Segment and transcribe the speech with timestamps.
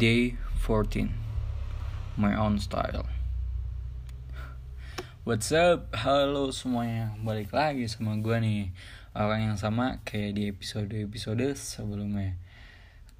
[0.00, 0.32] Day
[0.64, 1.12] 14
[2.16, 3.04] My Own Style.
[5.28, 5.92] What's up?
[5.92, 7.12] Halo semuanya.
[7.20, 8.72] Balik lagi sama gue nih.
[9.12, 12.40] Orang yang sama kayak di episode-episode sebelumnya.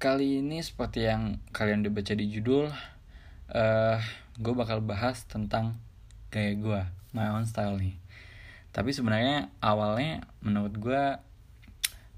[0.01, 2.73] Kali ini seperti yang kalian udah baca di judul
[3.53, 4.01] uh,
[4.41, 5.77] Gue bakal bahas tentang
[6.33, 6.81] gaya gue
[7.13, 7.93] My own style nih.
[8.73, 11.03] Tapi sebenarnya awalnya menurut gue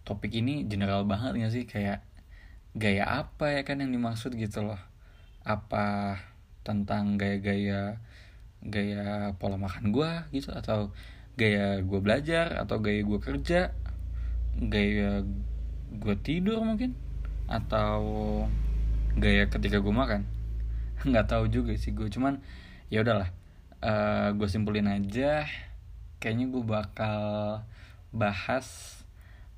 [0.07, 1.67] Topik ini general banget gak sih?
[1.67, 2.12] Kayak
[2.73, 4.81] gaya apa ya kan yang dimaksud gitu loh.
[5.45, 6.17] Apa
[6.63, 7.99] tentang gaya-gaya
[8.63, 10.95] gaya pola makan gue gitu atau
[11.35, 13.75] gaya gue belajar atau gaya gue kerja
[14.55, 15.25] gaya
[15.91, 16.95] gue tidur mungkin
[17.51, 18.01] atau
[19.19, 20.25] gaya ketika gue makan.
[21.09, 22.39] Nggak tahu juga sih gue cuman
[22.87, 23.29] ya udahlah
[23.83, 25.45] uh, gue simpulin aja.
[26.23, 27.21] Kayaknya gue bakal
[28.15, 29.02] bahas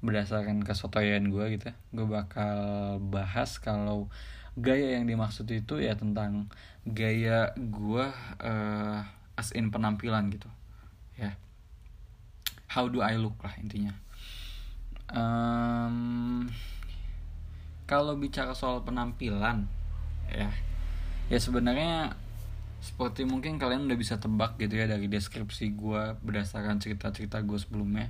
[0.06, 2.58] berdasarkan kesotoyan gue gitu gue bakal
[3.02, 4.08] bahas kalau
[4.56, 6.48] gaya yang dimaksud itu ya tentang
[6.88, 8.06] gaya gue
[8.40, 9.00] uh,
[9.36, 10.48] as in penampilan gitu
[11.20, 11.36] ya.
[12.72, 13.92] How do I look lah intinya.
[15.12, 16.48] Um,
[17.86, 19.70] kalau bicara soal penampilan
[20.34, 20.50] ya
[21.30, 22.18] ya sebenarnya
[22.82, 28.10] seperti mungkin kalian udah bisa tebak gitu ya dari deskripsi gue berdasarkan cerita-cerita gue sebelumnya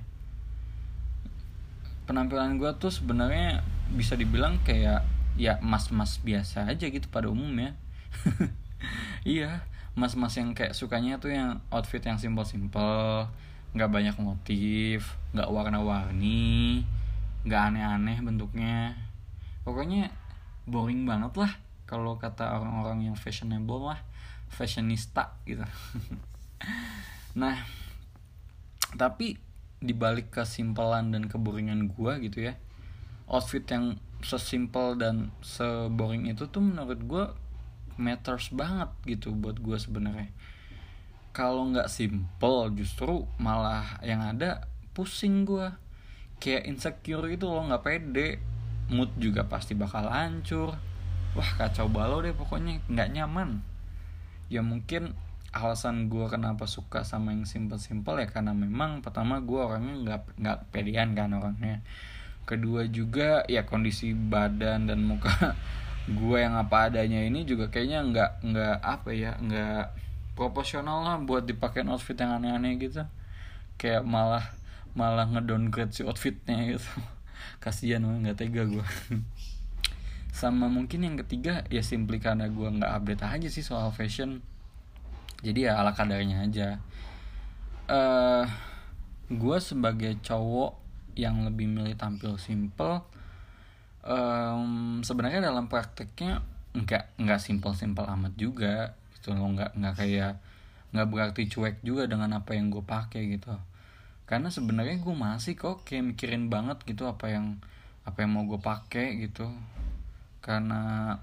[2.06, 7.76] penampilan gue tuh sebenarnya bisa dibilang kayak ya mas-mas biasa aja gitu pada umumnya.
[9.26, 9.66] Iya
[9.98, 13.26] mas-mas yang kayak sukanya tuh yang outfit yang simple-simple
[13.74, 16.86] nggak banyak motif nggak warna-warni
[17.48, 18.94] nggak aneh-aneh bentuknya.
[19.66, 20.14] Pokoknya
[20.70, 21.58] boring banget lah
[21.90, 24.00] kalau kata orang-orang yang fashionable lah
[24.54, 25.66] fashionista gitu.
[27.36, 27.68] Nah
[28.96, 29.36] tapi
[29.86, 32.58] dibalik kesimpelan dan keboringan gua gitu ya.
[33.30, 37.26] Outfit yang sesimpel dan seboring itu tuh menurut gua
[37.96, 40.34] matters banget gitu buat gua sebenarnya.
[41.32, 44.66] Kalau nggak simple justru malah yang ada
[44.98, 45.78] pusing gua.
[46.42, 48.42] Kayak insecure gitu loh nggak pede.
[48.92, 50.78] Mood juga pasti bakal hancur.
[51.36, 53.60] Wah kacau balau deh pokoknya nggak nyaman.
[54.48, 55.18] Ya mungkin
[55.56, 60.58] alasan gue kenapa suka sama yang simple-simple ya karena memang pertama gue orangnya nggak nggak
[60.76, 61.80] pedean kan orangnya.
[62.44, 65.32] Kedua juga ya kondisi badan dan muka
[66.20, 69.96] gue yang apa adanya ini juga kayaknya nggak nggak apa ya nggak
[70.36, 73.08] proporsional lah buat dipakai outfit yang aneh-aneh gitu.
[73.80, 74.52] Kayak malah
[74.92, 76.92] malah ngedowngrade si outfitnya gitu.
[77.64, 78.86] Kasihan nggak tega gue
[80.36, 84.44] sama mungkin yang ketiga ya simply karena gue nggak update aja sih soal fashion
[85.42, 86.70] jadi ya ala kadarnya aja.
[87.86, 88.46] Uh, eh,
[89.34, 90.78] gue sebagai cowok
[91.16, 93.06] yang lebih milih tampil simple
[94.06, 99.50] um, sebenarnya dalam prakteknya nggak nggak simple simple amat juga gitu loh.
[99.52, 100.34] Nggak nggak kayak
[100.96, 103.52] nggak berarti cuek juga dengan apa yang gue pakai gitu.
[104.26, 107.60] Karena sebenarnya gue masih kok kayak mikirin banget gitu apa yang
[108.06, 109.50] apa yang mau gue pakai gitu.
[110.40, 111.14] Karena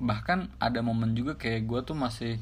[0.00, 2.40] bahkan ada momen juga kayak gue tuh masih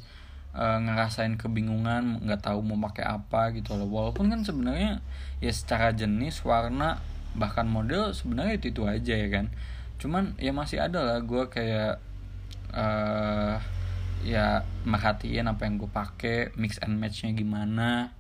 [0.54, 3.88] uh, ngerasain kebingungan nggak tahu mau pakai apa gitu loh.
[3.88, 5.02] Walaupun kan sebenarnya
[5.42, 7.02] ya secara jenis warna
[7.36, 9.46] bahkan model sebenarnya itu itu aja ya kan.
[9.98, 12.00] Cuman ya masih ada lah gue kayak
[12.72, 13.58] uh,
[14.24, 18.14] ya merhatiin apa yang gue pakai mix and matchnya gimana.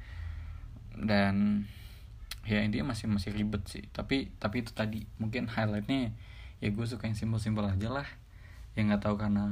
[0.98, 1.66] Dan
[2.48, 3.86] ya intinya masih masih ribet sih.
[3.94, 6.10] Tapi tapi itu tadi mungkin highlightnya
[6.58, 8.08] ya gue suka yang simpel-simpel aja lah.
[8.74, 9.46] Yang nggak tahu karena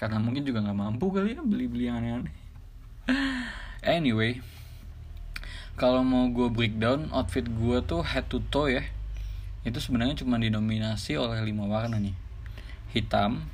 [0.00, 2.34] karena mungkin juga nggak mampu kali ya beli-beli yang aneh-aneh.
[3.84, 4.40] Anyway
[5.76, 8.84] kalau mau gue breakdown outfit gue tuh head to toe ya.
[9.60, 12.16] Itu sebenarnya cuma dinominasi oleh lima warna nih.
[12.96, 13.44] Hitam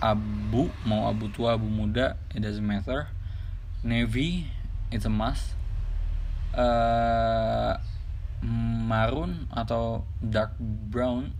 [0.00, 3.12] abu mau abu tua abu muda it doesn't matter.
[3.84, 4.48] Navy
[4.88, 5.56] it's a must.
[6.56, 7.76] Uh,
[8.88, 11.36] maroon atau dark brown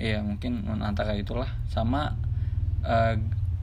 [0.00, 1.48] ya mungkin antara itulah.
[1.68, 2.16] Sama
[2.84, 3.16] uh,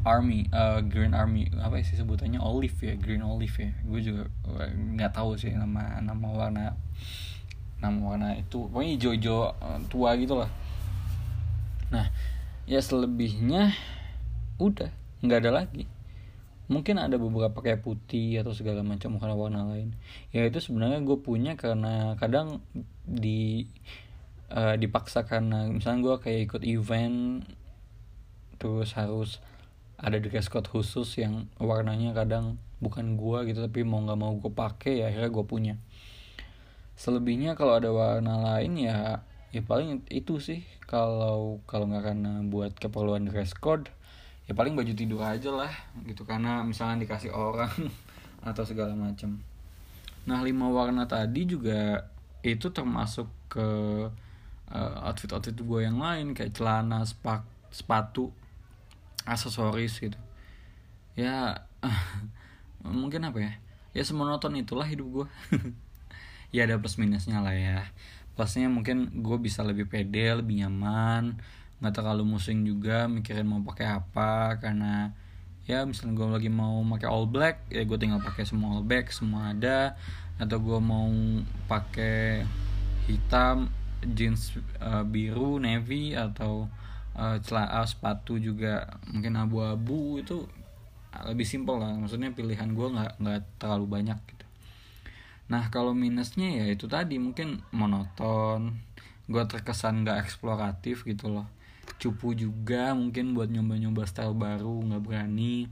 [0.07, 2.39] army uh, green army apa sih sebutannya?
[2.39, 3.71] Olive ya green olive ya.
[3.83, 4.31] Gue juga
[4.71, 6.65] nggak tahu sih nama nama warna
[7.83, 8.71] nama warna itu.
[8.71, 10.49] Pokoknya hijau-hijau uh, tua gitu lah.
[11.91, 12.07] Nah
[12.67, 13.75] ya selebihnya
[14.59, 14.91] udah
[15.23, 15.85] nggak ada lagi.
[16.67, 19.95] Mungkin ada beberapa kayak putih atau segala macam warna-warna lain.
[20.35, 22.59] Ya itu sebenarnya gue punya karena kadang
[23.07, 23.71] di
[24.51, 27.47] uh, dipaksa karena misalnya gue kayak ikut event
[28.57, 29.39] terus harus
[29.97, 34.53] ada dress code khusus yang warnanya kadang bukan gua gitu tapi mau nggak mau gue
[34.53, 35.75] pakai ya akhirnya gue punya.
[36.97, 40.61] Selebihnya kalau ada warna lain ya ya paling itu sih.
[40.85, 43.89] Kalau kalau nggak karena buat keperluan dress code
[44.45, 45.73] ya paling baju tidur aja lah
[46.05, 46.21] gitu.
[46.29, 47.73] Karena misalnya dikasih orang
[48.49, 49.41] atau segala macam.
[50.29, 52.05] Nah lima warna tadi juga
[52.45, 53.67] itu termasuk ke
[54.69, 56.37] uh, outfit outfit gue yang lain.
[56.37, 57.41] Kayak celana spak,
[57.73, 58.29] sepatu
[59.27, 60.17] aksesoris gitu.
[61.19, 61.67] Ya
[62.81, 63.53] mungkin apa ya?
[63.91, 65.27] Ya semonoton itulah hidup gue
[66.55, 67.91] ya ada plus minusnya lah ya.
[68.37, 71.35] Plusnya mungkin gue bisa lebih pede lebih nyaman
[71.77, 75.13] nggak terlalu musing juga mikirin mau pakai apa karena
[75.69, 79.11] ya misalnya gue lagi mau pakai all black ya gue tinggal pakai semua all black
[79.11, 79.99] semua ada.
[80.37, 81.09] Atau gue mau
[81.65, 82.45] pakai
[83.09, 83.73] hitam
[84.13, 86.69] jeans uh, biru navy atau
[87.17, 90.47] uh, celana sepatu juga mungkin abu-abu itu
[91.25, 91.97] lebih simpel lah.
[91.97, 94.45] Maksudnya pilihan gue nggak nggak terlalu banyak gitu.
[95.49, 98.87] Nah kalau minusnya ya itu tadi mungkin monoton
[99.27, 101.47] Gue terkesan gak eksploratif gitu loh.
[101.99, 105.67] Cupu juga mungkin buat nyoba-nyoba style baru gak berani.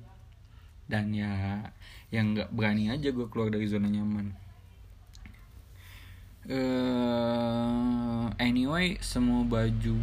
[0.91, 1.63] Dan ya
[2.11, 4.35] yang gak berani aja gue keluar dari zona nyaman.
[6.45, 9.95] Uh, Anyway semua baju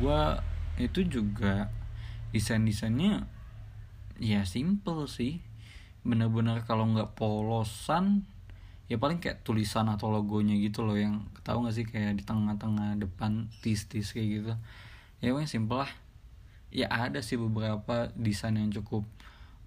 [0.00, 0.22] gue
[0.80, 1.70] itu juga
[2.34, 3.30] desain-desainnya
[4.18, 5.38] ya simple sih.
[6.04, 8.26] Bener-bener kalau nggak polosan
[8.84, 13.00] ya paling kayak tulisan atau logonya gitu loh yang tahu gak sih kayak di tengah-tengah
[13.00, 14.52] depan tis-tis kayak gitu.
[15.24, 15.92] Ya paling simple lah.
[16.74, 19.06] Ya ada sih beberapa desain yang cukup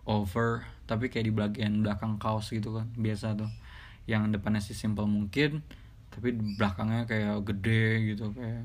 [0.06, 3.50] over tapi kayak di bagian belakang kaos gitu kan biasa tuh.
[4.06, 5.66] Yang depannya sih simple mungkin
[6.14, 8.64] tapi belakangnya kayak gede gitu kayak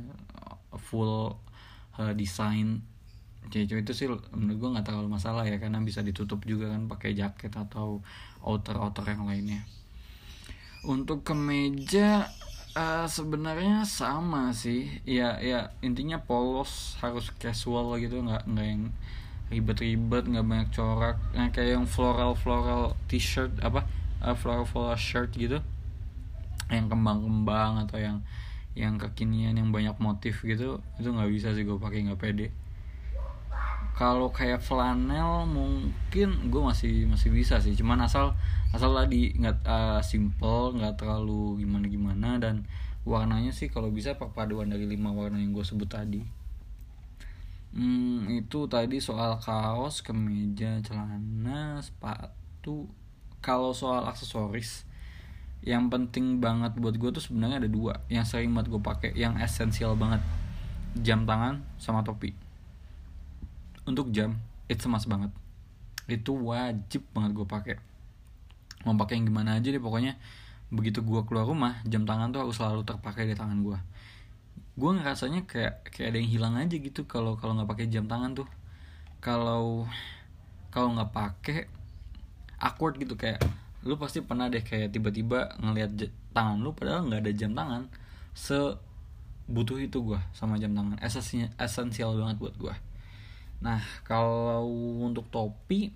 [0.80, 1.36] full
[1.98, 2.80] uh, desain
[3.50, 7.12] jadi itu sih menurut gue nggak terlalu masalah ya karena bisa ditutup juga kan pakai
[7.12, 8.00] jaket atau
[8.40, 9.66] outer outer yang lainnya.
[10.86, 12.30] Untuk kemeja
[12.72, 14.88] uh, sebenarnya sama sih.
[15.04, 18.82] Ya ya intinya polos harus casual gitu nggak nggak yang
[19.52, 21.16] ribet-ribet nggak banyak corak.
[21.36, 23.84] Nah, kayak yang floral floral t-shirt apa
[24.24, 25.60] uh, floral floral shirt gitu.
[26.72, 28.24] Yang kembang-kembang atau yang
[28.72, 32.48] yang kekinian yang banyak motif gitu itu nggak bisa sih gue pakai nggak pede.
[33.92, 38.32] Kalau kayak flanel mungkin gue masih masih bisa sih cuman asal
[38.72, 42.64] asal tadi nggak uh, simple nggak terlalu gimana gimana dan
[43.04, 46.22] warnanya sih kalau bisa perpaduan dari lima warna yang gue sebut tadi.
[47.72, 52.88] Hmm, itu tadi soal kaos kemeja celana sepatu.
[53.42, 54.84] Kalau soal aksesoris
[55.62, 58.02] yang penting banget buat gue tuh sebenarnya ada dua.
[58.10, 60.18] Yang sering banget gue pakai yang esensial banget.
[60.98, 62.34] Jam tangan sama topi.
[63.86, 65.30] Untuk jam itu emas banget.
[66.10, 67.76] Itu wajib banget gue pakai.
[68.82, 70.18] Mau pakai yang gimana aja deh pokoknya.
[70.74, 73.78] Begitu gue keluar rumah jam tangan tuh harus selalu terpakai di tangan gue
[74.72, 78.32] gue ngerasanya kayak kayak ada yang hilang aja gitu kalau kalau nggak pakai jam tangan
[78.32, 78.48] tuh.
[79.20, 79.84] Kalau
[80.72, 81.68] kalau nggak pakai
[82.56, 83.44] awkward gitu kayak
[83.82, 87.90] lu pasti pernah deh kayak tiba-tiba ngelihat tangan lu padahal nggak ada jam tangan
[88.32, 88.56] se
[89.50, 92.74] butuh itu gue sama jam tangan esensial esensial banget buat gue
[93.62, 94.66] nah kalau
[95.02, 95.90] untuk topi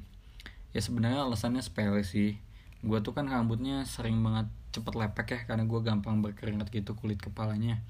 [0.77, 2.37] ya sebenarnya alasannya sepele sih.
[2.85, 7.16] Gue tuh kan rambutnya sering banget cepet lepek ya karena gue gampang berkeringat gitu kulit
[7.16, 7.81] kepalanya.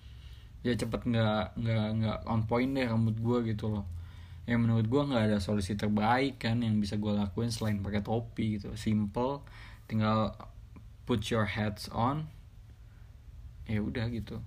[0.62, 3.82] Ya cepet nggak nggak nggak on point deh rambut gue gitu loh.
[4.46, 8.62] Yang menurut gue nggak ada solusi terbaik kan yang bisa gue lakuin selain pakai topi
[8.62, 8.78] gitu.
[8.78, 9.42] Simple
[9.86, 10.34] tinggal
[11.06, 12.30] put your heads on
[13.66, 14.42] ya udah gitu.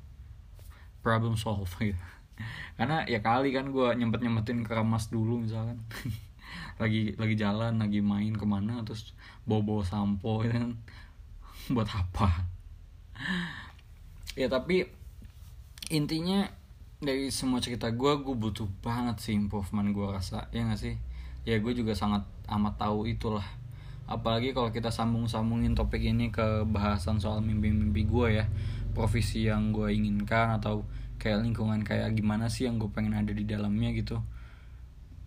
[1.00, 1.96] Problem solve gitu
[2.79, 5.79] karena ya kali kan gue nyempet nyempetin keramas dulu misalkan.
[6.81, 9.12] Lagi lagi jalan lagi main ke mana terus
[9.43, 10.74] bawa bawa sampo gitu kan.
[11.75, 12.48] Buat apa?
[14.39, 14.88] Ya tapi
[15.91, 16.48] intinya
[17.03, 20.96] dari semua cerita gue gue butuh banget sih improvement gue rasa ya gak sih?
[21.43, 23.43] Ya gue juga sangat amat tahu itulah
[24.10, 28.46] apalagi kalau kita sambung-sambungin topik ini ke bahasan soal mimpi-mimpi gue ya.
[28.98, 30.82] Profesi yang gue inginkan atau
[31.22, 34.18] kayak lingkungan kayak gimana sih yang gue pengen ada di dalamnya gitu.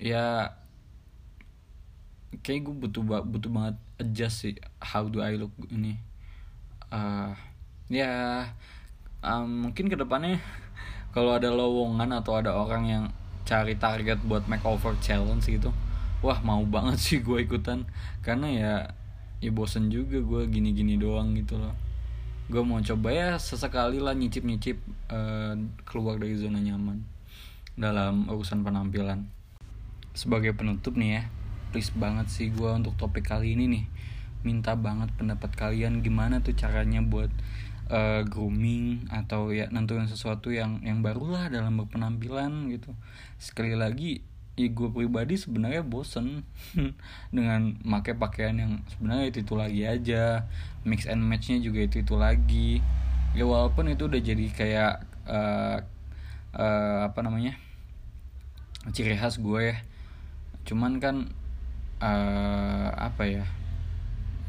[0.03, 0.59] Ya
[2.43, 6.03] kayak gue butuh butuh banget adjust sih how do I look ini.
[6.91, 7.33] Uh,
[7.87, 8.45] ya
[9.23, 10.43] um, mungkin ke depannya
[11.15, 13.05] kalau ada lowongan atau ada orang yang
[13.47, 15.71] cari target buat makeover challenge gitu
[16.23, 17.85] wah mau banget sih gue ikutan.
[18.23, 18.75] Karena ya
[19.43, 21.75] ya bosen juga gue gini-gini doang gitu loh.
[22.47, 24.79] Gue mau coba ya sesekali lah nyicip-nyicip
[25.11, 27.03] uh, keluar dari zona nyaman
[27.75, 29.27] dalam urusan penampilan.
[30.15, 31.23] Sebagai penutup nih ya
[31.73, 33.85] please banget sih gue untuk topik kali ini nih.
[34.47, 37.33] Minta banget pendapat kalian gimana tuh caranya buat
[37.89, 42.93] uh, grooming atau ya nentuin sesuatu yang yang baru lah dalam berpenampilan gitu.
[43.41, 44.21] Sekali lagi
[44.53, 46.45] ya gue pribadi sebenarnya bosen.
[47.37, 50.25] Dengan make pakaian yang sebenarnya itu itu lagi aja.
[50.85, 52.85] Mix and matchnya juga itu itu lagi.
[53.33, 54.93] Ya walaupun itu udah jadi kayak
[55.25, 55.79] uh,
[56.53, 57.57] uh, apa namanya
[58.93, 59.77] ciri khas gue ya.
[60.69, 61.33] Cuman kan
[62.05, 63.45] uh, apa ya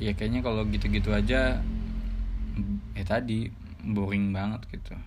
[0.01, 1.63] ya kayaknya kalau gitu-gitu aja
[2.93, 3.50] ya tadi
[3.88, 5.00] boring banget gitu.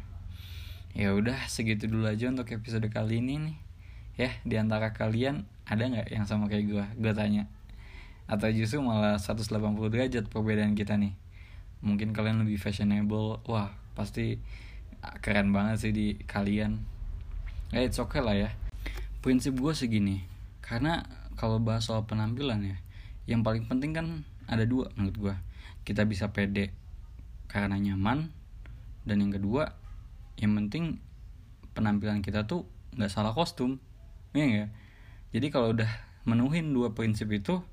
[0.96, 3.65] Ya udah segitu dulu aja untuk episode kali ini nih
[4.16, 7.48] ya di antara kalian ada nggak yang sama kayak gue gue tanya.
[8.26, 9.46] Atau justru malah 180
[9.86, 11.14] derajat perbedaan kita nih.
[11.84, 13.38] Mungkin kalian lebih fashionable.
[13.46, 14.42] Wah pasti
[15.22, 16.82] keren banget sih di kalian.
[17.70, 18.50] Ya it's okay lah ya.
[19.22, 20.26] Prinsip gue segini
[20.66, 21.06] karena
[21.38, 22.76] kalau bahas soal penampilan ya
[23.30, 24.06] yang paling penting kan
[24.50, 25.34] ada dua menurut gue
[25.86, 26.74] kita bisa pede
[27.46, 28.34] karena nyaman
[29.06, 29.78] dan yang kedua
[30.42, 30.98] yang penting
[31.78, 32.66] penampilan kita tuh
[32.98, 33.78] nggak salah kostum
[34.44, 34.66] ya
[35.32, 35.88] jadi kalau udah
[36.28, 37.64] menuhin dua prinsip itu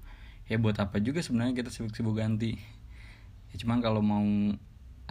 [0.48, 2.56] ya buat apa juga sebenarnya kita sibuk-sibuk ganti
[3.52, 4.24] ya cuman kalau mau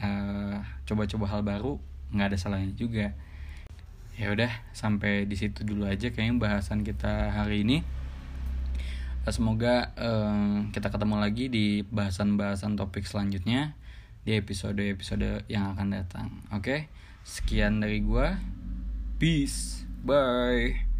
[0.01, 0.57] uh,
[0.89, 1.77] coba-coba hal baru
[2.13, 3.13] nggak ada salahnya juga
[4.17, 7.81] ya udah sampai di situ dulu aja kayaknya bahasan kita hari ini
[9.31, 13.79] semoga um, kita ketemu lagi di bahasan-bahasan topik selanjutnya
[14.27, 16.29] di episode-episode yang akan datang.
[16.51, 16.81] Oke, okay?
[17.23, 18.39] sekian dari gua.
[19.23, 20.92] Peace, bye.